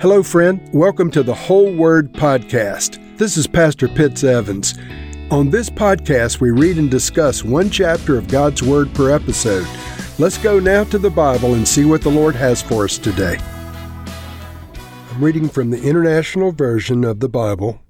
Hello, 0.00 0.22
friend. 0.22 0.60
Welcome 0.72 1.10
to 1.12 1.22
the 1.22 1.34
Whole 1.34 1.72
Word 1.72 2.12
Podcast. 2.12 2.98
This 3.18 3.36
is 3.36 3.46
Pastor 3.46 3.86
Pitts 3.86 4.24
Evans. 4.24 4.74
On 5.30 5.48
this 5.48 5.70
podcast, 5.70 6.40
we 6.40 6.50
read 6.50 6.78
and 6.78 6.90
discuss 6.90 7.44
one 7.44 7.70
chapter 7.70 8.18
of 8.18 8.26
God's 8.26 8.62
Word 8.62 8.92
per 8.94 9.10
episode. 9.14 9.66
Let's 10.18 10.38
go 10.38 10.58
now 10.58 10.82
to 10.84 10.98
the 10.98 11.10
Bible 11.10 11.54
and 11.54 11.66
see 11.66 11.84
what 11.84 12.02
the 12.02 12.10
Lord 12.10 12.34
has 12.34 12.60
for 12.60 12.84
us 12.84 12.98
today. 12.98 13.38
I'm 15.12 15.22
reading 15.22 15.48
from 15.48 15.70
the 15.70 15.82
International 15.82 16.50
Version 16.50 17.04
of 17.04 17.20
the 17.20 17.28
Bible, 17.28 17.80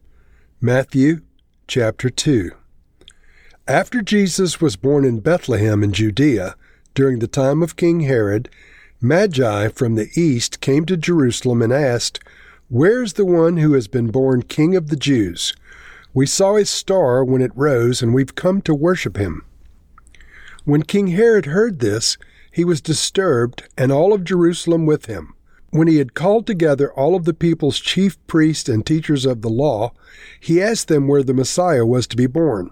Matthew 0.60 1.22
chapter 1.66 2.10
2. 2.10 2.50
After 3.66 4.02
Jesus 4.02 4.60
was 4.60 4.76
born 4.76 5.06
in 5.06 5.20
Bethlehem 5.20 5.82
in 5.82 5.92
Judea, 5.92 6.56
during 6.94 7.20
the 7.20 7.26
time 7.26 7.62
of 7.62 7.76
King 7.76 8.00
Herod, 8.00 8.50
Magi 9.04 9.66
from 9.66 9.96
the 9.96 10.10
east 10.14 10.60
came 10.60 10.86
to 10.86 10.96
Jerusalem 10.96 11.60
and 11.60 11.72
asked, 11.72 12.20
Where's 12.68 13.14
the 13.14 13.24
one 13.24 13.56
who 13.56 13.72
has 13.72 13.88
been 13.88 14.12
born 14.12 14.42
King 14.42 14.76
of 14.76 14.90
the 14.90 14.96
Jews? 14.96 15.56
We 16.14 16.24
saw 16.24 16.54
his 16.54 16.70
star 16.70 17.24
when 17.24 17.42
it 17.42 17.50
rose, 17.56 18.00
and 18.00 18.14
we've 18.14 18.36
come 18.36 18.62
to 18.62 18.72
worship 18.72 19.16
him. 19.16 19.44
When 20.64 20.84
King 20.84 21.08
Herod 21.08 21.46
heard 21.46 21.80
this, 21.80 22.16
he 22.52 22.64
was 22.64 22.80
disturbed, 22.80 23.64
and 23.76 23.90
all 23.90 24.12
of 24.12 24.22
Jerusalem 24.22 24.86
with 24.86 25.06
him. 25.06 25.34
When 25.70 25.88
he 25.88 25.96
had 25.96 26.14
called 26.14 26.46
together 26.46 26.92
all 26.92 27.16
of 27.16 27.24
the 27.24 27.34
people's 27.34 27.80
chief 27.80 28.24
priests 28.28 28.68
and 28.68 28.86
teachers 28.86 29.26
of 29.26 29.42
the 29.42 29.50
law, 29.50 29.94
he 30.38 30.62
asked 30.62 30.86
them 30.86 31.08
where 31.08 31.24
the 31.24 31.34
Messiah 31.34 31.84
was 31.84 32.06
to 32.06 32.16
be 32.16 32.28
born. 32.28 32.70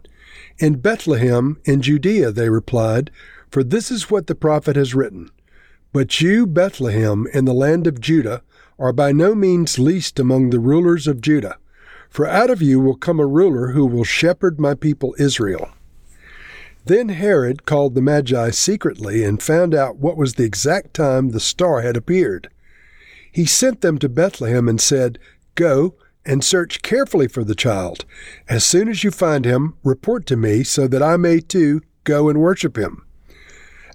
In 0.60 0.78
Bethlehem, 0.78 1.58
in 1.64 1.82
Judea, 1.82 2.30
they 2.30 2.50
replied, 2.50 3.10
for 3.50 3.64
this 3.64 3.90
is 3.90 4.12
what 4.12 4.28
the 4.28 4.36
prophet 4.36 4.76
has 4.76 4.94
written 4.94 5.28
But 5.92 6.20
you, 6.20 6.46
Bethlehem, 6.46 7.26
in 7.32 7.46
the 7.46 7.54
land 7.54 7.86
of 7.86 8.00
Judah, 8.00 8.42
are 8.78 8.92
by 8.92 9.10
no 9.10 9.34
means 9.34 9.78
least 9.78 10.20
among 10.20 10.50
the 10.50 10.60
rulers 10.60 11.08
of 11.08 11.20
Judah, 11.20 11.58
for 12.08 12.26
out 12.26 12.48
of 12.48 12.62
you 12.62 12.78
will 12.78 12.96
come 12.96 13.18
a 13.18 13.26
ruler 13.26 13.72
who 13.72 13.86
will 13.86 14.04
shepherd 14.04 14.60
my 14.60 14.74
people 14.74 15.16
Israel. 15.18 15.68
Then 16.86 17.10
Herod 17.10 17.66
called 17.66 17.94
the 17.94 18.02
Magi 18.02 18.50
secretly 18.50 19.24
and 19.24 19.42
found 19.42 19.74
out 19.74 19.96
what 19.96 20.16
was 20.16 20.34
the 20.34 20.44
exact 20.44 20.94
time 20.94 21.30
the 21.30 21.40
star 21.40 21.82
had 21.82 21.96
appeared. 21.96 22.48
He 23.30 23.44
sent 23.44 23.80
them 23.80 23.98
to 23.98 24.08
Bethlehem 24.08 24.68
and 24.68 24.80
said, 24.80 25.18
Go 25.54 25.96
and 26.24 26.44
search 26.44 26.82
carefully 26.82 27.28
for 27.28 27.44
the 27.44 27.54
child. 27.54 28.04
As 28.48 28.64
soon 28.64 28.88
as 28.88 29.04
you 29.04 29.10
find 29.10 29.44
him, 29.44 29.74
report 29.84 30.24
to 30.26 30.36
me, 30.36 30.62
so 30.64 30.86
that 30.88 31.02
I 31.02 31.16
may 31.16 31.40
too 31.40 31.82
go 32.04 32.28
and 32.28 32.40
worship 32.40 32.78
him. 32.78 33.04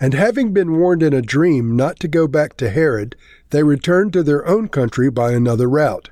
And 0.00 0.14
having 0.14 0.52
been 0.52 0.78
warned 0.78 1.02
in 1.02 1.12
a 1.12 1.20
dream 1.20 1.76
not 1.76 2.00
to 2.00 2.08
go 2.08 2.26
back 2.26 2.56
to 2.56 2.70
Herod, 2.70 3.14
they 3.50 3.62
returned 3.62 4.12
to 4.14 4.22
their 4.22 4.46
own 4.46 4.68
country 4.68 5.10
by 5.10 5.32
another 5.32 5.68
route. 5.68 6.08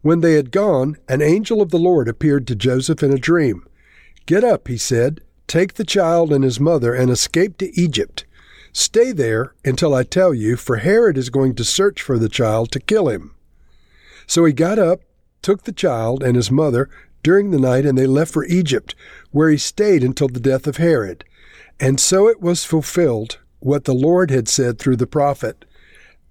When 0.00 0.20
they 0.20 0.34
had 0.34 0.50
gone, 0.50 0.96
an 1.08 1.20
angel 1.20 1.60
of 1.60 1.70
the 1.70 1.78
Lord 1.78 2.08
appeared 2.08 2.46
to 2.46 2.54
Joseph 2.54 3.02
in 3.02 3.12
a 3.12 3.18
dream. 3.18 3.66
Get 4.26 4.42
up, 4.42 4.68
he 4.68 4.78
said, 4.78 5.20
take 5.46 5.74
the 5.74 5.84
child 5.84 6.32
and 6.32 6.42
his 6.42 6.58
mother 6.58 6.94
and 6.94 7.10
escape 7.10 7.58
to 7.58 7.78
Egypt. 7.78 8.24
Stay 8.72 9.12
there 9.12 9.54
until 9.64 9.94
I 9.94 10.02
tell 10.02 10.32
you, 10.32 10.56
for 10.56 10.76
Herod 10.76 11.18
is 11.18 11.30
going 11.30 11.54
to 11.56 11.64
search 11.64 12.00
for 12.00 12.18
the 12.18 12.28
child 12.30 12.72
to 12.72 12.80
kill 12.80 13.08
him. 13.08 13.34
So 14.26 14.44
he 14.46 14.52
got 14.52 14.78
up 14.78 15.02
took 15.44 15.64
the 15.64 15.72
child 15.72 16.22
and 16.22 16.34
his 16.34 16.50
mother 16.50 16.88
during 17.22 17.50
the 17.50 17.60
night, 17.60 17.84
and 17.84 17.96
they 17.96 18.06
left 18.06 18.32
for 18.32 18.44
Egypt, 18.46 18.94
where 19.30 19.50
he 19.50 19.58
stayed 19.58 20.02
until 20.02 20.26
the 20.26 20.40
death 20.40 20.66
of 20.66 20.78
Herod. 20.78 21.24
And 21.80 21.98
so 21.98 22.28
it 22.28 22.40
was 22.40 22.64
fulfilled 22.64 23.38
what 23.60 23.84
the 23.84 23.94
Lord 23.94 24.30
had 24.30 24.48
said 24.48 24.78
through 24.78 24.96
the 24.96 25.06
prophet 25.06 25.64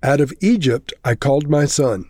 Out 0.02 0.22
of 0.22 0.34
Egypt 0.42 0.94
I 1.04 1.16
called 1.16 1.50
my 1.50 1.66
son. 1.66 2.06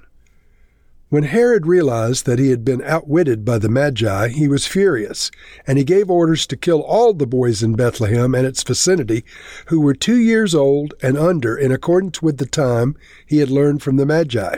When 1.14 1.26
Herod 1.26 1.68
realized 1.68 2.26
that 2.26 2.40
he 2.40 2.50
had 2.50 2.66
been 2.66 2.82
outwitted 2.82 3.46
by 3.46 3.60
the 3.60 3.70
Magi, 3.70 4.30
he 4.30 4.48
was 4.48 4.66
furious, 4.66 5.30
and 5.68 5.78
he 5.78 5.84
gave 5.84 6.10
orders 6.10 6.48
to 6.48 6.58
kill 6.58 6.82
all 6.82 7.14
the 7.14 7.28
boys 7.28 7.62
in 7.62 7.76
Bethlehem 7.76 8.34
and 8.34 8.48
its 8.48 8.64
vicinity 8.64 9.24
who 9.68 9.80
were 9.80 9.94
two 9.94 10.18
years 10.18 10.56
old 10.56 10.96
and 11.04 11.16
under 11.16 11.56
in 11.56 11.72
accordance 11.72 12.24
with 12.24 12.40
the 12.40 12.48
time 12.48 12.96
he 13.28 13.38
had 13.38 13.52
learned 13.52 13.84
from 13.84 13.98
the 13.98 14.08
Magi. 14.08 14.56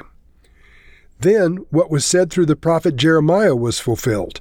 Then 1.20 1.58
what 1.72 1.92
was 1.92 2.06
said 2.06 2.30
through 2.30 2.46
the 2.46 2.56
prophet 2.56 2.96
Jeremiah 2.96 3.56
was 3.56 3.80
fulfilled. 3.80 4.40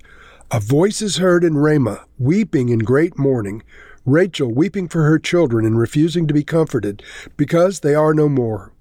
A 0.53 0.61
voice 0.61 1.03
is 1.03 1.17
heard 1.17 1.43
in 1.43 1.57
Ramah, 1.57 2.05
weeping 2.17 2.69
in 2.69 2.79
great 2.79 3.19
mourning, 3.19 3.65
Rachel 4.07 4.53
weeping 4.53 4.89
for 4.89 5.05
her 5.05 5.19
children 5.19 5.65
and 5.65 5.79
refusing 5.79 6.27
to 6.27 6.35
be 6.35 6.45
comforted, 6.45 7.03
because 7.37 7.81
they 7.81 7.95
are 7.95 8.15
no 8.15 8.29
more. 8.29 8.73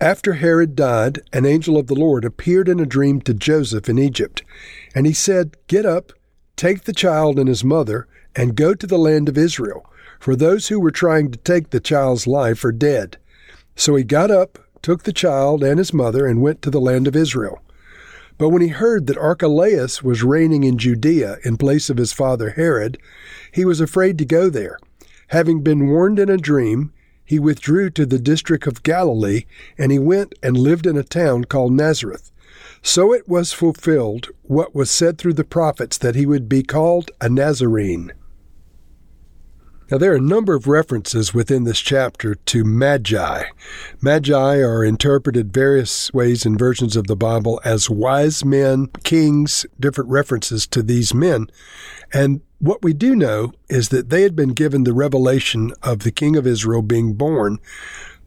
After 0.00 0.34
Herod 0.34 0.74
died, 0.74 1.20
an 1.32 1.46
angel 1.46 1.78
of 1.78 1.86
the 1.86 1.94
Lord 1.94 2.24
appeared 2.24 2.68
in 2.68 2.80
a 2.80 2.86
dream 2.86 3.20
to 3.20 3.32
Joseph 3.32 3.88
in 3.88 3.98
Egypt, 3.98 4.42
and 4.94 5.06
he 5.06 5.12
said, 5.12 5.56
Get 5.68 5.86
up, 5.86 6.12
take 6.56 6.84
the 6.84 6.92
child 6.92 7.38
and 7.38 7.48
his 7.48 7.62
mother, 7.62 8.08
and 8.34 8.56
go 8.56 8.74
to 8.74 8.86
the 8.86 8.98
land 8.98 9.28
of 9.28 9.38
Israel, 9.38 9.88
for 10.18 10.34
those 10.34 10.68
who 10.68 10.80
were 10.80 10.90
trying 10.90 11.30
to 11.30 11.38
take 11.38 11.70
the 11.70 11.78
child's 11.78 12.26
life 12.26 12.64
are 12.64 12.72
dead. 12.72 13.16
So 13.76 13.94
he 13.94 14.02
got 14.02 14.30
up, 14.30 14.58
took 14.82 15.04
the 15.04 15.12
child 15.12 15.62
and 15.62 15.78
his 15.78 15.92
mother 15.92 16.26
and 16.26 16.42
went 16.42 16.62
to 16.62 16.70
the 16.70 16.80
land 16.80 17.06
of 17.06 17.14
Israel. 17.14 17.62
But 18.38 18.48
when 18.48 18.62
he 18.62 18.68
heard 18.68 19.06
that 19.06 19.18
Archelaus 19.18 20.02
was 20.02 20.22
reigning 20.22 20.64
in 20.64 20.78
Judea 20.78 21.38
in 21.44 21.56
place 21.56 21.90
of 21.90 21.96
his 21.96 22.12
father 22.12 22.50
Herod, 22.50 22.98
he 23.52 23.64
was 23.64 23.80
afraid 23.80 24.18
to 24.18 24.24
go 24.24 24.50
there. 24.50 24.78
Having 25.28 25.62
been 25.62 25.88
warned 25.88 26.18
in 26.18 26.28
a 26.28 26.36
dream, 26.36 26.92
he 27.24 27.38
withdrew 27.38 27.90
to 27.90 28.04
the 28.04 28.18
district 28.18 28.66
of 28.66 28.82
Galilee, 28.82 29.44
and 29.78 29.92
he 29.92 29.98
went 29.98 30.34
and 30.42 30.56
lived 30.56 30.86
in 30.86 30.96
a 30.96 31.02
town 31.02 31.44
called 31.44 31.72
Nazareth. 31.72 32.30
So 32.82 33.14
it 33.14 33.28
was 33.28 33.52
fulfilled 33.52 34.28
what 34.42 34.74
was 34.74 34.90
said 34.90 35.16
through 35.16 35.34
the 35.34 35.44
prophets 35.44 35.96
that 35.98 36.16
he 36.16 36.26
would 36.26 36.48
be 36.48 36.62
called 36.62 37.10
a 37.20 37.28
Nazarene. 37.28 38.12
Now, 39.92 39.98
there 39.98 40.12
are 40.12 40.16
a 40.16 40.22
number 40.22 40.54
of 40.54 40.66
references 40.66 41.34
within 41.34 41.64
this 41.64 41.78
chapter 41.78 42.34
to 42.34 42.64
magi. 42.64 43.42
Magi 44.00 44.56
are 44.56 44.82
interpreted 44.82 45.52
various 45.52 46.10
ways 46.14 46.46
in 46.46 46.56
versions 46.56 46.96
of 46.96 47.08
the 47.08 47.14
Bible 47.14 47.60
as 47.62 47.90
wise 47.90 48.42
men, 48.42 48.86
kings, 49.04 49.66
different 49.78 50.08
references 50.08 50.66
to 50.68 50.82
these 50.82 51.12
men. 51.12 51.48
And 52.10 52.40
what 52.58 52.82
we 52.82 52.94
do 52.94 53.14
know 53.14 53.52
is 53.68 53.90
that 53.90 54.08
they 54.08 54.22
had 54.22 54.34
been 54.34 54.54
given 54.54 54.84
the 54.84 54.94
revelation 54.94 55.72
of 55.82 56.04
the 56.04 56.10
King 56.10 56.36
of 56.36 56.46
Israel 56.46 56.80
being 56.80 57.12
born 57.12 57.58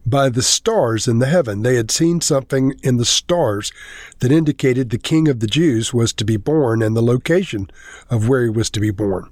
by 0.05 0.29
the 0.29 0.43
stars 0.43 1.07
in 1.07 1.19
the 1.19 1.25
heaven. 1.25 1.63
They 1.63 1.75
had 1.75 1.89
seen 1.89 2.21
something 2.21 2.73
in 2.83 2.97
the 2.97 3.05
stars 3.05 3.71
that 4.19 4.31
indicated 4.31 4.89
the 4.89 4.97
king 4.97 5.27
of 5.27 5.39
the 5.39 5.47
Jews 5.47 5.93
was 5.93 6.13
to 6.13 6.25
be 6.25 6.37
born 6.37 6.81
and 6.81 6.95
the 6.95 7.01
location 7.01 7.69
of 8.09 8.29
where 8.29 8.43
he 8.43 8.49
was 8.49 8.69
to 8.71 8.79
be 8.79 8.91
born. 8.91 9.29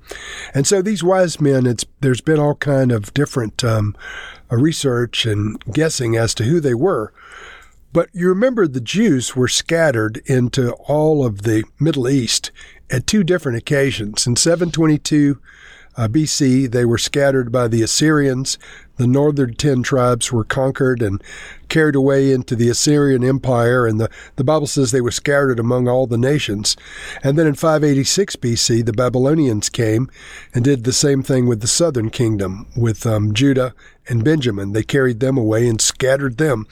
And 0.54 0.66
so 0.66 0.82
these 0.82 1.04
wise 1.04 1.40
men, 1.40 1.68
it's, 1.68 1.86
there's 2.02 2.22
been 2.22 2.40
all 2.40 2.56
kind 2.56 2.92
of 2.92 3.14
different 3.14 3.64
um, 3.64 3.96
uh, 4.52 4.56
research 4.56 5.26
and 5.26 5.64
guessing 5.66 6.16
as 6.16 6.34
to 6.36 6.44
who 6.44 6.60
they 6.60 6.74
were. 6.74 7.14
But 7.92 8.10
you 8.12 8.28
remember 8.28 8.68
the 8.68 8.82
Jews 8.82 9.36
were 9.36 9.48
scattered 9.48 10.18
into 10.26 10.72
all 10.72 11.24
of 11.24 11.44
the 11.44 11.64
Middle 11.80 12.10
East 12.10 12.50
at 12.90 13.06
two 13.06 13.24
different 13.24 13.60
occasions. 13.60 14.26
In 14.26 14.36
722 14.36 15.40
uh, 15.96 16.08
BC, 16.08 16.72
they 16.72 16.86
were 16.86 16.98
scattered 16.98 17.52
by 17.52 17.68
the 17.68 17.84
Assyrians. 17.84 18.58
The 18.98 19.08
northern 19.08 19.56
ten 19.56 19.82
tribes 19.82 20.32
were 20.32 20.44
conquered 20.44 21.02
and 21.02 21.22
carried 21.74 21.96
away 21.96 22.32
into 22.32 22.56
the 22.56 22.70
Assyrian 22.70 23.24
Empire, 23.24 23.88
and 23.88 24.00
the, 24.00 24.08
the 24.36 24.44
Bible 24.44 24.68
says 24.68 24.92
they 24.92 25.02
were 25.02 25.10
scattered 25.10 25.60
among 25.60 25.88
all 25.88 26.06
the 26.06 26.20
nations. 26.20 26.78
And 27.24 27.36
then 27.36 27.48
in 27.48 27.56
586 27.56 28.36
BC, 28.36 28.86
the 28.86 28.94
Babylonians 28.94 29.70
came 29.70 30.08
and 30.54 30.64
did 30.64 30.84
the 30.84 30.94
same 30.94 31.24
thing 31.24 31.48
with 31.48 31.62
the 31.62 31.68
southern 31.68 32.12
kingdom, 32.12 32.68
with 32.78 33.08
um, 33.08 33.34
Judah 33.34 33.74
and 34.08 34.24
Benjamin. 34.24 34.74
They 34.74 34.84
carried 34.84 35.20
them 35.20 35.36
away 35.38 35.68
and 35.68 35.82
scattered 35.82 36.38
them. 36.38 36.68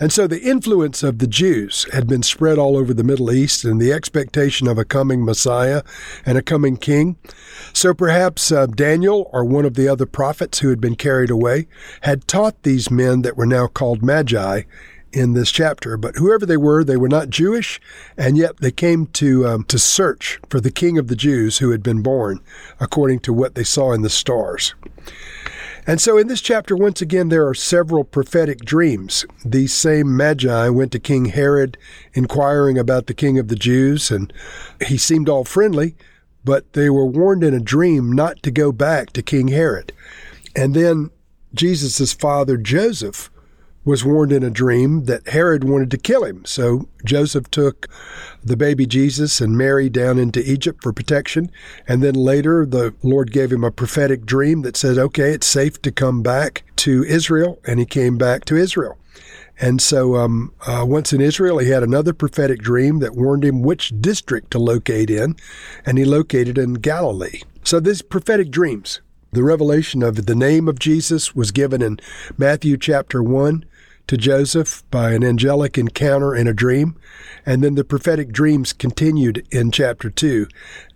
And 0.00 0.12
so 0.12 0.26
the 0.26 0.42
influence 0.42 1.02
of 1.02 1.18
the 1.18 1.26
Jews 1.26 1.86
had 1.92 2.06
been 2.06 2.22
spread 2.22 2.58
all 2.58 2.76
over 2.76 2.92
the 2.92 3.04
Middle 3.04 3.32
East 3.32 3.64
and 3.64 3.80
the 3.80 3.92
expectation 3.92 4.66
of 4.66 4.78
a 4.78 4.84
coming 4.84 5.24
Messiah 5.24 5.82
and 6.26 6.36
a 6.36 6.42
coming 6.42 6.76
king. 6.76 7.16
So 7.72 7.94
perhaps 7.94 8.50
uh, 8.50 8.66
Daniel 8.66 9.30
or 9.32 9.44
one 9.44 9.64
of 9.64 9.74
the 9.74 9.88
other 9.88 10.06
prophets 10.06 10.58
who 10.58 10.70
had 10.70 10.80
been 10.80 10.96
carried 10.96 11.30
away 11.30 11.68
had 12.02 12.26
taught 12.26 12.62
these 12.64 12.90
men 12.90 13.22
that 13.22 13.36
were 13.36 13.46
now 13.46 13.66
called 13.66 14.02
Magi 14.02 14.41
in 15.12 15.34
this 15.34 15.52
chapter, 15.52 15.96
but 15.96 16.16
whoever 16.16 16.46
they 16.46 16.56
were, 16.56 16.82
they 16.82 16.96
were 16.96 17.08
not 17.08 17.28
Jewish, 17.28 17.80
and 18.16 18.36
yet 18.36 18.58
they 18.58 18.70
came 18.70 19.06
to 19.06 19.46
um, 19.46 19.64
to 19.64 19.78
search 19.78 20.40
for 20.48 20.60
the 20.60 20.70
King 20.70 20.96
of 20.98 21.08
the 21.08 21.16
Jews 21.16 21.58
who 21.58 21.70
had 21.70 21.82
been 21.82 22.02
born, 22.02 22.40
according 22.80 23.20
to 23.20 23.32
what 23.32 23.54
they 23.54 23.64
saw 23.64 23.92
in 23.92 24.02
the 24.02 24.10
stars. 24.10 24.74
And 25.84 26.00
so 26.00 26.16
in 26.16 26.28
this 26.28 26.40
chapter, 26.40 26.76
once 26.76 27.02
again, 27.02 27.28
there 27.28 27.46
are 27.46 27.54
several 27.54 28.04
prophetic 28.04 28.60
dreams. 28.60 29.26
These 29.44 29.72
same 29.72 30.16
magi 30.16 30.68
went 30.68 30.92
to 30.92 31.00
King 31.00 31.26
Herod 31.26 31.76
inquiring 32.14 32.78
about 32.78 33.06
the 33.06 33.14
King 33.14 33.38
of 33.38 33.48
the 33.48 33.56
Jews, 33.56 34.10
and 34.10 34.32
he 34.86 34.96
seemed 34.96 35.28
all 35.28 35.44
friendly, 35.44 35.96
but 36.44 36.72
they 36.74 36.88
were 36.88 37.04
warned 37.04 37.42
in 37.42 37.52
a 37.52 37.60
dream 37.60 38.12
not 38.12 38.42
to 38.44 38.52
go 38.52 38.70
back 38.70 39.12
to 39.12 39.22
King 39.22 39.48
Herod. 39.48 39.92
And 40.54 40.74
then 40.74 41.10
Jesus' 41.52 42.12
father, 42.12 42.56
Joseph, 42.56 43.28
was 43.84 44.04
warned 44.04 44.32
in 44.32 44.42
a 44.42 44.50
dream 44.50 45.04
that 45.04 45.28
Herod 45.28 45.64
wanted 45.64 45.90
to 45.90 45.98
kill 45.98 46.24
him. 46.24 46.44
So 46.44 46.88
Joseph 47.04 47.50
took 47.50 47.88
the 48.42 48.56
baby 48.56 48.86
Jesus 48.86 49.40
and 49.40 49.58
Mary 49.58 49.88
down 49.88 50.18
into 50.18 50.48
Egypt 50.48 50.82
for 50.82 50.92
protection. 50.92 51.50
And 51.88 52.02
then 52.02 52.14
later, 52.14 52.64
the 52.64 52.94
Lord 53.02 53.32
gave 53.32 53.50
him 53.50 53.64
a 53.64 53.72
prophetic 53.72 54.24
dream 54.24 54.62
that 54.62 54.76
said, 54.76 54.98
okay, 54.98 55.32
it's 55.32 55.46
safe 55.46 55.82
to 55.82 55.90
come 55.90 56.22
back 56.22 56.64
to 56.76 57.04
Israel. 57.04 57.58
And 57.66 57.80
he 57.80 57.86
came 57.86 58.18
back 58.18 58.44
to 58.46 58.56
Israel. 58.56 58.98
And 59.60 59.80
so, 59.80 60.16
um, 60.16 60.52
uh, 60.66 60.84
once 60.86 61.12
in 61.12 61.20
Israel, 61.20 61.58
he 61.58 61.70
had 61.70 61.82
another 61.82 62.12
prophetic 62.12 62.60
dream 62.60 62.98
that 63.00 63.14
warned 63.14 63.44
him 63.44 63.62
which 63.62 63.92
district 64.00 64.50
to 64.52 64.58
locate 64.58 65.10
in, 65.10 65.36
and 65.84 65.98
he 65.98 66.04
located 66.04 66.58
in 66.58 66.74
Galilee. 66.74 67.42
So, 67.62 67.78
these 67.78 68.02
prophetic 68.02 68.50
dreams, 68.50 69.00
the 69.30 69.44
revelation 69.44 70.02
of 70.02 70.26
the 70.26 70.34
name 70.34 70.68
of 70.68 70.78
Jesus 70.78 71.36
was 71.36 71.52
given 71.52 71.80
in 71.80 72.00
Matthew 72.36 72.76
chapter 72.76 73.22
1 73.22 73.64
to 74.06 74.16
Joseph 74.16 74.82
by 74.90 75.12
an 75.12 75.24
angelic 75.24 75.78
encounter 75.78 76.34
in 76.34 76.46
a 76.46 76.54
dream. 76.54 76.96
And 77.44 77.62
then 77.62 77.74
the 77.74 77.84
prophetic 77.84 78.32
dreams 78.32 78.72
continued 78.72 79.46
in 79.50 79.70
chapter 79.70 80.10
2. 80.10 80.46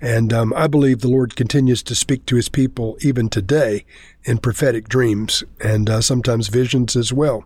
And 0.00 0.32
um, 0.32 0.52
I 0.54 0.66
believe 0.66 1.00
the 1.00 1.08
Lord 1.08 1.36
continues 1.36 1.82
to 1.84 1.94
speak 1.94 2.26
to 2.26 2.36
his 2.36 2.48
people 2.48 2.96
even 3.00 3.28
today 3.28 3.84
in 4.24 4.38
prophetic 4.38 4.88
dreams 4.88 5.44
and 5.60 5.88
uh, 5.88 6.00
sometimes 6.00 6.48
visions 6.48 6.96
as 6.96 7.12
well. 7.12 7.44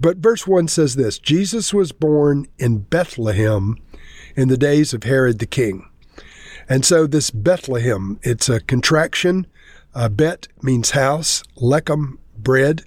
But 0.00 0.18
verse 0.18 0.46
1 0.46 0.68
says 0.68 0.94
this 0.94 1.18
Jesus 1.18 1.72
was 1.74 1.92
born 1.92 2.46
in 2.58 2.78
Bethlehem 2.78 3.76
in 4.36 4.48
the 4.48 4.56
days 4.56 4.92
of 4.94 5.04
Herod 5.04 5.38
the 5.38 5.46
king. 5.46 5.88
And 6.68 6.84
so 6.84 7.06
this 7.06 7.30
Bethlehem, 7.30 8.20
it's 8.22 8.48
a 8.48 8.60
contraction. 8.60 9.46
Uh, 9.94 10.08
Bet 10.08 10.48
means 10.62 10.90
house, 10.90 11.42
Lechem, 11.56 12.18
bread. 12.36 12.82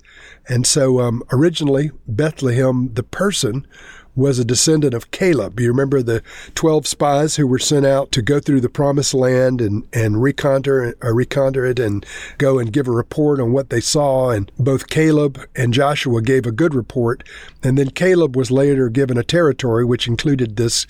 And 0.48 0.66
so 0.66 1.00
um, 1.00 1.24
originally, 1.32 1.92
Bethlehem, 2.08 2.94
the 2.94 3.04
person, 3.04 3.68
was 4.16 4.40
a 4.40 4.46
descendant 4.46 4.94
of 4.94 5.12
Caleb. 5.12 5.60
You 5.60 5.70
remember 5.70 6.02
the 6.02 6.22
12 6.56 6.86
spies 6.86 7.36
who 7.36 7.48
were 7.48 7.60
sent 7.60 7.86
out 7.86 8.12
to 8.12 8.22
go 8.22 8.40
through 8.40 8.62
the 8.62 8.70
promised 8.70 9.14
land 9.14 9.62
and, 9.62 9.88
and 9.94 10.22
reconnoiter, 10.22 10.96
uh, 11.04 11.14
reconnoiter 11.14 11.66
it 11.66 11.80
and 11.80 12.06
go 12.38 12.60
and 12.60 12.74
give 12.74 12.88
a 12.88 12.92
report 12.92 13.40
on 13.40 13.54
what 13.54 13.70
they 13.70 13.80
saw. 13.80 14.30
And 14.30 14.52
both 14.60 14.90
Caleb 14.90 15.40
and 15.56 15.74
Joshua 15.74 16.22
gave 16.22 16.46
a 16.46 16.52
good 16.52 16.76
report. 16.76 17.24
And 17.64 17.78
then 17.78 17.92
Caleb 17.92 18.36
was 18.36 18.52
later 18.52 18.90
given 18.90 19.18
a 19.18 19.24
territory 19.24 19.86
which 19.86 20.08
included 20.08 20.56
this 20.58 20.88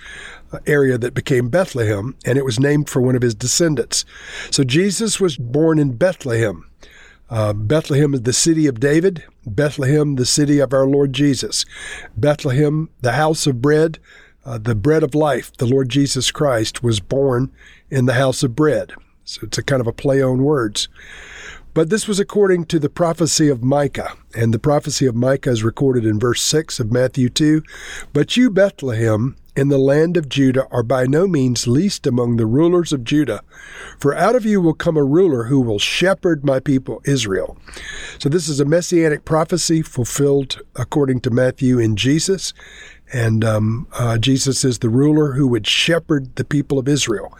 uh, 0.51 0.59
area 0.65 0.97
that 0.97 1.13
became 1.13 1.50
Bethlehem, 1.50 2.15
and 2.25 2.38
it 2.38 2.45
was 2.45 2.59
named 2.59 2.89
for 2.89 3.01
one 3.01 3.15
of 3.15 3.21
his 3.21 3.35
descendants. 3.35 4.03
So 4.50 4.63
Jesus 4.63 5.19
was 5.19 5.38
born 5.38 5.79
in 5.79 5.95
Bethlehem. 5.95 6.69
Uh, 7.31 7.53
Bethlehem 7.53 8.13
is 8.13 8.23
the 8.23 8.33
city 8.33 8.67
of 8.67 8.81
David. 8.81 9.23
Bethlehem, 9.45 10.15
the 10.15 10.25
city 10.25 10.59
of 10.59 10.73
our 10.73 10.85
Lord 10.85 11.13
Jesus. 11.13 11.65
Bethlehem, 12.17 12.89
the 12.99 13.13
house 13.13 13.47
of 13.47 13.61
bread, 13.61 13.99
uh, 14.45 14.57
the 14.57 14.75
bread 14.75 15.01
of 15.01 15.15
life. 15.15 15.55
The 15.55 15.65
Lord 15.65 15.87
Jesus 15.87 16.29
Christ 16.29 16.83
was 16.83 16.99
born 16.99 17.49
in 17.89 18.05
the 18.05 18.15
house 18.15 18.43
of 18.43 18.53
bread. 18.53 18.91
So 19.23 19.41
it's 19.43 19.57
a 19.57 19.63
kind 19.63 19.79
of 19.79 19.87
a 19.87 19.93
play 19.93 20.21
on 20.21 20.43
words. 20.43 20.89
But 21.73 21.89
this 21.89 22.07
was 22.07 22.19
according 22.19 22.65
to 22.65 22.79
the 22.79 22.89
prophecy 22.89 23.47
of 23.47 23.63
Micah. 23.63 24.13
And 24.35 24.53
the 24.53 24.59
prophecy 24.59 25.06
of 25.06 25.15
Micah 25.15 25.51
is 25.51 25.63
recorded 25.63 26.06
in 26.06 26.19
verse 26.19 26.41
6 26.41 26.79
of 26.79 26.91
Matthew 26.91 27.29
2. 27.29 27.63
But 28.13 28.35
you, 28.35 28.50
Bethlehem, 28.50 29.35
in 29.56 29.68
the 29.68 29.77
land 29.77 30.15
of 30.15 30.29
Judah 30.29 30.68
are 30.71 30.83
by 30.83 31.06
no 31.06 31.27
means 31.27 31.68
least 31.68 32.07
among 32.07 32.38
the 32.38 32.45
rulers 32.45 32.94
of 32.94 33.03
Judah, 33.03 33.41
for 34.00 34.15
out 34.15 34.35
of 34.35 34.45
you 34.45 34.62
will 34.62 34.73
come 34.73 34.95
a 34.95 35.03
ruler 35.03 35.45
who 35.45 35.59
will 35.59 35.79
shepherd 35.79 36.45
my 36.45 36.59
people 36.59 37.01
Israel. 37.06 37.57
So 38.17 38.29
this 38.29 38.47
is 38.47 38.59
a 38.62 38.65
messianic 38.65 39.25
prophecy 39.25 39.81
fulfilled 39.81 40.62
according 40.75 41.21
to 41.21 41.29
Matthew 41.29 41.79
in 41.79 41.97
Jesus. 41.97 42.53
And 43.13 43.44
um, 43.44 43.88
uh, 43.91 44.17
Jesus 44.17 44.63
is 44.63 44.79
the 44.79 44.89
ruler 44.89 45.33
who 45.33 45.47
would 45.50 45.67
shepherd 45.67 46.33
the 46.38 46.45
people 46.45 46.79
of 46.79 46.88
Israel. 46.88 47.38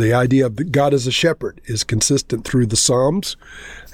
The 0.00 0.14
idea 0.14 0.46
of 0.46 0.72
God 0.72 0.94
as 0.94 1.06
a 1.06 1.12
shepherd 1.12 1.60
is 1.66 1.84
consistent 1.84 2.46
through 2.46 2.64
the 2.64 2.76
Psalms, 2.76 3.36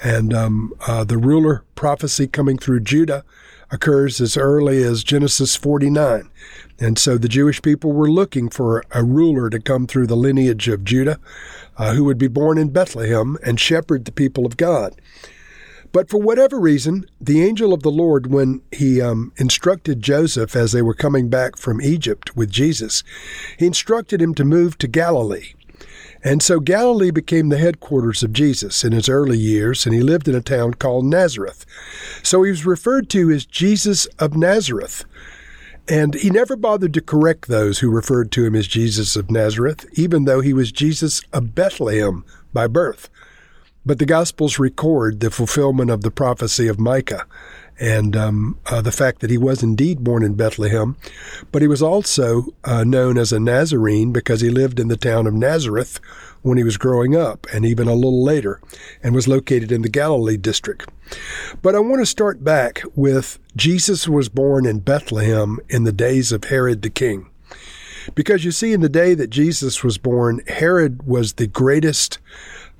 and 0.01 0.33
um, 0.33 0.71
uh, 0.87 1.03
the 1.03 1.17
ruler 1.17 1.65
prophecy 1.75 2.27
coming 2.27 2.57
through 2.57 2.79
Judah 2.79 3.25
occurs 3.71 4.21
as 4.21 4.37
early 4.37 4.81
as 4.83 5.03
Genesis 5.03 5.57
49. 5.57 6.29
And 6.79 6.97
so 6.97 7.17
the 7.17 7.27
Jewish 7.27 7.61
people 7.61 7.91
were 7.91 8.09
looking 8.09 8.47
for 8.47 8.85
a 8.91 9.03
ruler 9.03 9.49
to 9.49 9.59
come 9.59 9.85
through 9.85 10.07
the 10.07 10.15
lineage 10.15 10.69
of 10.69 10.85
Judah 10.85 11.19
uh, 11.77 11.93
who 11.93 12.05
would 12.05 12.17
be 12.17 12.29
born 12.29 12.57
in 12.57 12.69
Bethlehem 12.69 13.37
and 13.43 13.59
shepherd 13.59 14.05
the 14.05 14.13
people 14.13 14.45
of 14.45 14.55
God. 14.55 14.95
But 15.91 16.09
for 16.09 16.21
whatever 16.21 16.57
reason, 16.57 17.05
the 17.19 17.43
angel 17.43 17.73
of 17.73 17.83
the 17.83 17.91
Lord, 17.91 18.27
when 18.27 18.61
he 18.71 19.01
um, 19.01 19.33
instructed 19.35 20.01
Joseph 20.01 20.55
as 20.55 20.71
they 20.71 20.81
were 20.81 20.93
coming 20.93 21.27
back 21.27 21.57
from 21.57 21.81
Egypt 21.81 22.33
with 22.33 22.49
Jesus, 22.49 23.03
he 23.59 23.65
instructed 23.65 24.21
him 24.21 24.33
to 24.35 24.45
move 24.45 24.77
to 24.77 24.87
Galilee. 24.87 25.51
And 26.23 26.41
so 26.41 26.59
Galilee 26.59 27.11
became 27.11 27.49
the 27.49 27.57
headquarters 27.57 28.23
of 28.23 28.33
Jesus 28.33 28.83
in 28.83 28.91
his 28.91 29.07
early 29.07 29.37
years, 29.37 29.85
and 29.85 29.93
he 29.93 30.01
lived 30.01 30.27
in 30.27 30.35
a 30.35 30.41
town 30.41 30.73
called 30.73 31.05
Nazareth. 31.05 31.65
So 32.23 32.43
he 32.43 32.51
was 32.51 32.65
referred 32.65 33.09
to 33.11 33.31
as 33.31 33.45
Jesus 33.45 34.05
of 34.19 34.35
Nazareth. 34.35 35.05
And 35.89 36.15
he 36.15 36.29
never 36.29 36.55
bothered 36.55 36.93
to 36.95 37.01
correct 37.01 37.47
those 37.47 37.79
who 37.79 37.89
referred 37.89 38.31
to 38.33 38.45
him 38.45 38.55
as 38.55 38.67
Jesus 38.67 39.15
of 39.15 39.31
Nazareth, 39.31 39.85
even 39.93 40.25
though 40.25 40.41
he 40.41 40.53
was 40.53 40.71
Jesus 40.71 41.21
of 41.31 41.55
Bethlehem 41.55 42.25
by 42.51 42.67
birth. 42.67 43.09
But 43.85 43.99
the 43.99 44.05
Gospels 44.05 44.59
record 44.59 45.21
the 45.21 45.31
fulfillment 45.31 45.89
of 45.89 46.01
the 46.01 46.11
prophecy 46.11 46.67
of 46.67 46.77
Micah 46.77 47.25
and 47.79 48.15
um, 48.15 48.59
uh, 48.65 48.81
the 48.81 48.91
fact 48.91 49.19
that 49.19 49.29
he 49.29 49.37
was 49.37 49.61
indeed 49.61 50.03
born 50.03 50.23
in 50.23 50.33
Bethlehem. 50.35 50.97
But 51.51 51.61
he 51.61 51.67
was 51.67 51.81
also 51.81 52.53
uh, 52.63 52.83
known 52.83 53.17
as 53.17 53.31
a 53.31 53.39
Nazarene 53.39 54.11
because 54.11 54.41
he 54.41 54.49
lived 54.49 54.79
in 54.79 54.87
the 54.87 54.97
town 54.97 55.27
of 55.27 55.33
Nazareth 55.33 55.99
when 56.41 56.57
he 56.57 56.63
was 56.63 56.77
growing 56.77 57.15
up, 57.15 57.45
and 57.51 57.65
even 57.65 57.87
a 57.87 57.93
little 57.93 58.23
later, 58.23 58.61
and 59.03 59.13
was 59.13 59.27
located 59.27 59.71
in 59.71 59.81
the 59.81 59.89
Galilee 59.89 60.37
district. 60.37 60.89
But 61.61 61.75
I 61.75 61.79
want 61.79 62.01
to 62.01 62.05
start 62.05 62.43
back 62.43 62.81
with 62.95 63.39
Jesus 63.55 64.07
was 64.07 64.29
born 64.29 64.65
in 64.65 64.79
Bethlehem 64.79 65.59
in 65.69 65.83
the 65.83 65.91
days 65.91 66.31
of 66.31 66.45
Herod 66.45 66.81
the 66.81 66.89
king. 66.89 67.29
Because 68.15 68.45
you 68.45 68.51
see, 68.51 68.71
in 68.71 68.81
the 68.81 68.89
day 68.89 69.13
that 69.15 69.29
Jesus 69.29 69.83
was 69.83 69.97
born, 69.97 70.41
Herod 70.47 71.03
was 71.03 71.33
the 71.33 71.47
greatest 71.47 72.19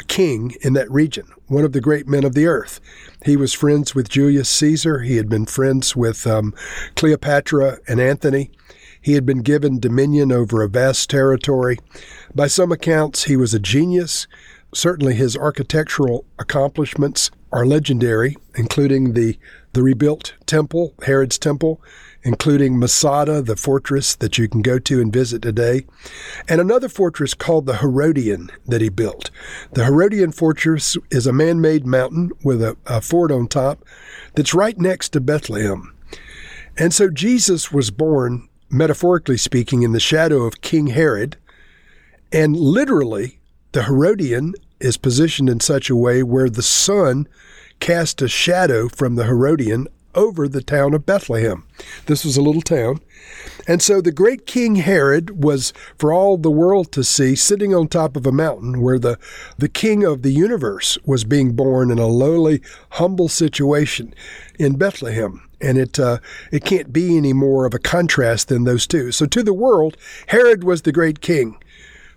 king 0.06 0.56
in 0.62 0.74
that 0.74 0.92
region, 0.92 1.27
one 1.48 1.63
of 1.63 1.74
the 1.74 1.82
great 1.82 2.08
men 2.08 2.24
of 2.24 2.34
the 2.34 2.46
earth. 2.46 2.80
He 3.25 3.36
was 3.36 3.54
friends 3.54 3.96
with 3.96 4.10
Julius 4.10 4.50
Caesar. 4.50 5.00
He 5.00 5.18
had 5.18 5.30
been 5.30 5.46
friends 5.46 5.96
with 5.96 6.25
um, 6.27 6.54
Cleopatra 6.96 7.80
and 7.88 8.00
Antony. 8.00 8.51
He 9.01 9.13
had 9.13 9.25
been 9.25 9.42
given 9.42 9.80
dominion 9.80 10.32
over 10.32 10.62
a 10.62 10.70
vast 10.70 11.10
territory. 11.10 11.77
By 12.36 12.48
some 12.48 12.72
accounts, 12.72 13.25
he 13.25 13.36
was 13.36 13.54
a 13.54 13.60
genius. 13.60 14.27
Certainly, 14.74 15.16
his 15.16 15.38
architectural 15.38 16.25
accomplishments 16.38 17.32
are 17.51 17.66
legendary, 17.66 18.36
including 18.56 19.13
the, 19.13 19.39
the 19.74 19.82
rebuilt 19.82 20.34
temple, 20.46 20.94
Herod's 21.06 21.38
temple, 21.38 21.82
including 22.27 22.77
Masada, 22.77 23.41
the 23.41 23.55
fortress 23.55 24.13
that 24.13 24.38
you 24.38 24.50
can 24.50 24.62
go 24.62 24.77
to 24.79 25.00
and 25.00 25.13
visit 25.13 25.41
today, 25.41 25.86
and 26.50 26.60
another 26.60 26.89
fortress 26.89 27.34
called 27.34 27.65
the 27.65 27.77
Herodian 27.77 28.50
that 28.65 28.81
he 28.81 28.89
built. 28.89 29.31
The 29.72 29.86
Herodian 29.86 30.34
fortress 30.34 30.98
is 31.10 31.25
a 31.25 31.31
man 31.31 31.62
made 31.62 31.86
mountain 31.86 32.31
with 32.43 32.62
a, 32.62 32.75
a 32.86 33.00
fort 33.00 33.31
on 33.31 33.48
top 33.48 33.86
that's 34.36 34.53
right 34.53 34.77
next 34.77 35.10
to 35.10 35.22
Bethlehem. 35.22 35.96
And 36.77 36.93
so 36.93 37.10
Jesus 37.10 37.72
was 37.72 37.91
born, 37.91 38.50
metaphorically 38.69 39.38
speaking, 39.38 39.84
in 39.84 39.93
the 39.93 40.00
shadow 40.01 40.43
of 40.43 40.60
King 40.60 40.88
Herod, 40.88 41.38
and 42.34 42.57
literally, 42.57 43.39
the 43.72 43.84
Herodian 43.84 44.53
is 44.81 44.98
positioned 44.98 45.50
in 45.50 45.62
such 45.62 45.89
a 45.89 45.96
way 45.96 46.24
where 46.24 46.50
the 46.50 46.62
sun 46.62 47.25
cast 47.79 48.22
a 48.22 48.27
shadow 48.27 48.89
from 48.89 49.15
the 49.15 49.24
Herodian 49.24 49.88
over 50.17 50.47
the 50.50 50.62
town 50.62 50.93
of 50.93 51.05
Bethlehem. 51.05 51.63
This 52.07 52.25
was 52.25 52.36
a 52.36 52.41
little 52.41 52.62
town. 52.62 53.00
And 53.67 53.81
so 53.81 54.01
the 54.01 54.12
great 54.12 54.45
King 54.45 54.75
Herod 54.75 55.43
was, 55.43 55.71
for 55.97 56.12
all 56.12 56.38
the 56.38 56.51
world 56.51 56.91
to 56.93 57.03
see, 57.03 57.36
sitting 57.36 57.74
on 57.74 57.88
top 57.88 58.17
of 58.17 58.25
a 58.25 58.31
mountain 58.31 58.81
where 58.81 59.00
the, 59.00 59.19
the 59.57 59.69
king 59.69 60.03
of 60.03 60.24
the 60.24 60.31
universe 60.31 60.97
was 61.05 61.24
being 61.24 61.53
born 61.53 61.91
in 61.91 62.00
a 62.00 62.07
lowly, 62.07 62.62
humble 62.91 63.29
situation 63.29 64.13
in 64.57 64.77
Bethlehem. 64.77 65.47
and 65.59 65.77
it 65.77 66.00
uh, 66.00 66.19
it 66.51 66.63
can't 66.63 66.93
be 66.93 67.17
any 67.17 67.33
more 67.33 67.65
of 67.65 67.74
a 67.74 67.79
contrast 67.79 68.47
than 68.47 68.63
those 68.63 68.86
two. 68.88 69.12
So 69.12 69.25
to 69.25 69.43
the 69.43 69.53
world, 69.53 69.97
Herod 70.27 70.63
was 70.63 70.81
the 70.83 70.91
great 70.91 71.21
king. 71.21 71.57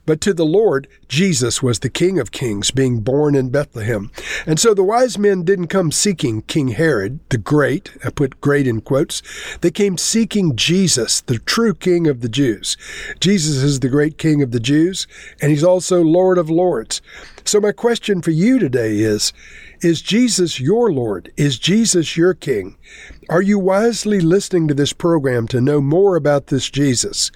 But 0.07 0.21
to 0.23 0.35
the 0.35 0.45
Lord, 0.45 0.89
Jesus 1.09 1.63
was 1.63 1.79
the 1.79 1.91
King 1.91 2.19
of 2.19 2.33
Kings, 2.33 2.71
being 2.71 3.01
born 3.01 3.35
in 3.35 3.51
Bethlehem. 3.51 4.11
And 4.47 4.59
so 4.59 4.75
the 4.75 4.83
wise 4.83 5.19
men 5.19 5.45
didn't 5.45 5.69
come 5.69 5.93
seeking 5.93 6.43
King 6.43 6.69
Herod, 6.69 7.21
the 7.29 7.39
great, 7.39 7.93
I 8.05 8.11
put 8.11 8.41
great 8.41 8.67
in 8.67 8.81
quotes. 8.81 9.23
They 9.61 9.71
came 9.71 9.99
seeking 9.99 10.57
Jesus, 10.57 11.21
the 11.21 11.39
true 11.39 11.75
King 11.75 12.07
of 12.07 12.21
the 12.23 12.29
Jews. 12.29 12.77
Jesus 13.21 13.57
is 13.57 13.81
the 13.81 13.89
great 13.89 14.19
King 14.19 14.43
of 14.43 14.51
the 14.51 14.61
Jews, 14.61 15.07
and 15.41 15.51
he's 15.51 15.65
also 15.65 16.03
Lord 16.03 16.39
of 16.39 16.51
Lords. 16.51 17.03
So 17.51 17.61
my 17.61 17.73
question 17.73 18.23
for 18.23 18.31
you 18.31 18.61
today 18.61 19.01
is, 19.01 19.33
is 19.81 20.03
Jesus 20.03 20.61
your 20.61 20.93
Lord? 20.93 21.33
Is 21.37 21.59
Jesus 21.59 22.17
your 22.17 22.33
King? 22.33 22.77
Are 23.29 23.43
you 23.43 23.59
wisely 23.59 24.21
listening 24.21 24.69
to 24.69 24.75
this 24.75 24.93
program 24.93 25.49
to 25.49 25.61
know 25.61 25.81
more 25.81 26.15
about 26.15 26.47
this 26.47 26.71
Jesus? 26.71 27.33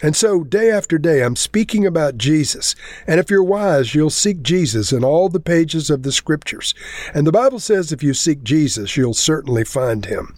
And 0.00 0.14
so, 0.14 0.44
day 0.44 0.70
after 0.70 0.96
day, 0.96 1.24
I'm 1.24 1.34
speaking 1.34 1.84
about 1.84 2.18
Jesus. 2.18 2.76
And 3.04 3.18
if 3.18 3.30
you're 3.30 3.42
wise, 3.42 3.96
you'll 3.96 4.10
seek 4.10 4.42
Jesus 4.42 4.92
in 4.92 5.02
all 5.02 5.28
the 5.28 5.40
pages 5.40 5.90
of 5.90 6.04
the 6.04 6.12
Scriptures. 6.12 6.72
And 7.12 7.26
the 7.26 7.32
Bible 7.32 7.58
says 7.58 7.90
if 7.90 8.00
you 8.00 8.14
seek 8.14 8.44
Jesus, 8.44 8.96
you'll 8.96 9.12
certainly 9.12 9.64
find 9.64 10.04
him. 10.04 10.36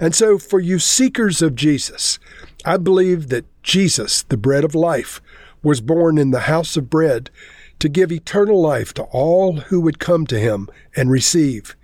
And 0.00 0.16
so, 0.16 0.36
for 0.36 0.58
you 0.58 0.80
seekers 0.80 1.42
of 1.42 1.54
Jesus, 1.54 2.18
I 2.64 2.76
believe 2.76 3.28
that 3.28 3.46
Jesus, 3.62 4.24
the 4.24 4.36
bread 4.36 4.64
of 4.64 4.74
life, 4.74 5.22
was 5.62 5.80
born 5.80 6.18
in 6.18 6.32
the 6.32 6.40
house 6.40 6.76
of 6.76 6.90
bread 6.90 7.30
to 7.78 7.88
give 7.88 8.12
eternal 8.12 8.60
life 8.60 8.92
to 8.94 9.02
all 9.04 9.56
who 9.56 9.80
would 9.80 9.98
come 9.98 10.26
to 10.26 10.38
him 10.38 10.68
and 10.96 11.10
receive. 11.10 11.76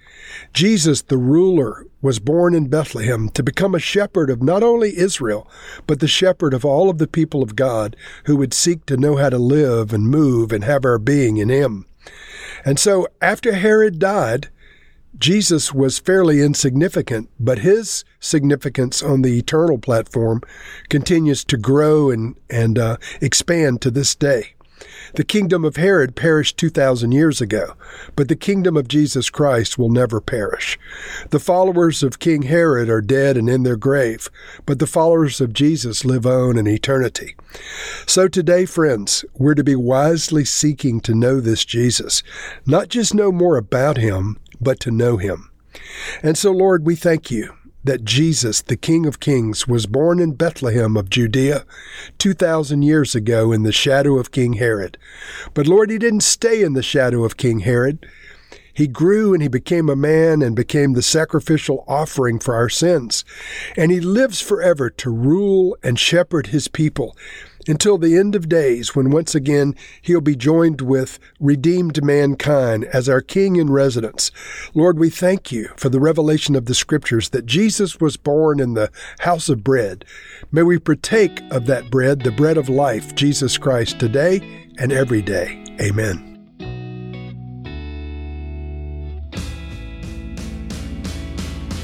Jesus, 0.53 1.03
the 1.03 1.19
ruler, 1.19 1.87
was 2.01 2.19
born 2.19 2.55
in 2.55 2.69
Bethlehem 2.69 3.29
to 3.31 3.43
become 3.43 3.75
a 3.75 3.79
shepherd 3.81 4.31
of 4.31 4.43
not 4.43 4.63
only 4.63 4.97
Israel, 4.97 5.49
but 5.87 6.01
the 6.01 6.09
shepherd 6.09 6.55
of 6.55 6.65
all 6.65 6.91
of 6.91 6.99
the 6.99 7.07
people 7.07 7.43
of 7.43 7.57
God 7.57 7.97
who 8.27 8.37
would 8.37 8.53
seek 8.55 8.87
to 8.87 8.97
know 8.97 9.17
how 9.17 9.31
to 9.31 9.39
live 9.39 9.93
and 9.93 10.09
move 10.09 10.53
and 10.53 10.65
have 10.65 10.85
our 10.85 10.99
being 10.99 11.37
in 11.37 11.49
him. 11.49 11.87
And 12.65 12.79
so 12.79 13.07
after 13.21 13.55
Herod 13.55 13.99
died, 13.99 14.49
Jesus 15.19 15.73
was 15.73 15.99
fairly 15.99 16.43
insignificant, 16.43 17.31
but 17.39 17.61
his 17.61 18.05
significance 18.19 19.03
on 19.03 19.23
the 19.23 19.39
eternal 19.39 19.79
platform 19.79 20.43
continues 20.89 21.45
to 21.45 21.57
grow 21.57 22.11
and, 22.11 22.35
and 22.51 22.79
uh, 22.79 22.97
expand 23.21 23.81
to 23.83 23.91
this 23.91 24.15
day. 24.15 24.54
The 25.15 25.25
kingdom 25.25 25.65
of 25.65 25.77
Herod 25.77 26.17
perished 26.17 26.57
2,000 26.57 27.13
years 27.13 27.41
ago, 27.41 27.75
but 28.17 28.27
the 28.27 28.35
kingdom 28.35 28.77
of 28.77 28.89
Jesus 28.89 29.31
Christ 29.31 29.79
will 29.79 29.89
never 29.89 30.21
perish. 30.21 30.77
The 31.31 31.39
followers 31.39 32.03
of 32.03 32.19
King 32.19 32.43
Herod 32.43 32.89
are 32.89 33.01
dead 33.01 33.37
and 33.37 33.49
in 33.49 33.63
their 33.63 33.77
grave, 33.77 34.29
but 34.67 34.81
the 34.81 34.89
followers 34.89 35.41
of 35.41 35.53
Jesus 35.53 36.05
live 36.05 36.27
on 36.27 36.59
in 36.59 36.67
eternity. 36.67 37.37
So 38.07 38.27
today, 38.27 38.67
friends, 38.67 39.25
we're 39.35 39.55
to 39.55 39.63
be 39.63 39.77
wisely 39.77 40.45
seeking 40.45 41.01
to 41.03 41.15
know 41.15 41.39
this 41.39 41.65
Jesus, 41.65 42.25
not 42.67 42.89
just 42.89 43.15
know 43.15 43.31
more 43.31 43.57
about 43.57 43.99
him, 43.99 44.37
but 44.61 44.81
to 44.81 44.91
know 44.91 45.17
him. 45.17 45.49
And 46.25 46.37
so, 46.37 46.51
Lord, 46.51 46.85
we 46.85 46.97
thank 46.97 47.31
you 47.31 47.55
that 47.85 48.05
Jesus, 48.05 48.63
the 48.63 48.77
King 48.77 49.07
of 49.07 49.21
Kings, 49.21 49.69
was 49.69 49.87
born 49.87 50.19
in 50.19 50.33
Bethlehem 50.33 50.97
of 50.97 51.11
Judea 51.11 51.65
2,000 52.19 52.83
years 52.83 53.15
ago 53.15 53.53
in 53.53 53.63
the 53.63 53.73
shadow 53.73 54.19
of 54.19 54.33
King 54.33 54.55
Herod. 54.55 54.99
But 55.53 55.67
Lord, 55.67 55.91
he 55.91 55.99
didn't 55.99 56.23
stay 56.23 56.63
in 56.63 56.73
the 56.73 56.83
shadow 56.83 57.25
of 57.25 57.37
King 57.37 57.61
Herod. 57.61 58.07
He 58.73 58.89
grew 58.89 59.33
and 59.33 59.43
he 59.43 59.49
became 59.49 59.89
a 59.89 59.95
man 59.95 60.43
and 60.43 60.57
became 60.57 60.95
the 60.95 61.03
sacrificial 61.03 61.85
offering 61.87 62.41
for 62.41 62.55
our 62.55 62.69
sins. 62.69 63.25
And 63.77 63.93
he 63.93 64.01
lives 64.01 64.41
forever 64.41 64.91
to 64.91 65.11
rule 65.11 65.77
and 65.83 65.97
shepherd 65.97 66.49
his 66.49 66.67
people 66.67 67.17
until 67.69 67.99
the 67.99 68.17
end 68.17 68.35
of 68.35 68.49
days, 68.49 68.95
when 68.95 69.11
once 69.11 69.35
again 69.35 69.75
he'll 70.03 70.21
be 70.21 70.37
joined 70.37 70.81
with 70.81 71.19
redeemed 71.41 72.05
mankind 72.05 72.85
as 72.87 73.09
our 73.09 73.21
King 73.21 73.57
in 73.57 73.71
residence. 73.71 74.31
Lord, 74.75 74.99
we 74.99 75.11
thank 75.11 75.53
you 75.53 75.69
for 75.77 75.89
the 75.89 76.01
revelation 76.01 76.55
of 76.55 76.67
the 76.67 76.75
Scriptures 76.75 77.31
that 77.31 77.47
Jesus 77.47 78.01
was 78.01 78.17
born 78.17 78.61
in 78.61 78.75
the 78.75 78.91
house 79.21 79.49
of 79.49 79.65
bread. 79.65 80.05
May 80.53 80.63
we 80.63 80.79
partake 80.79 81.41
of 81.51 81.67
that 81.67 81.91
bread, 81.91 82.21
the 82.21 82.31
bread 82.31 82.57
of 82.57 82.69
life, 82.69 83.15
Jesus 83.15 83.59
Christ, 83.59 83.99
today 83.99 84.67
and 84.79 84.93
every 84.93 85.23
day. 85.23 85.65
Amen. 85.81 86.31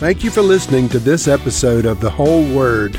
Thank 0.00 0.24
you 0.24 0.30
for 0.30 0.40
listening 0.40 0.88
to 0.90 0.98
this 0.98 1.28
episode 1.28 1.84
of 1.84 2.00
The 2.00 2.08
Whole 2.08 2.50
Word. 2.54 2.98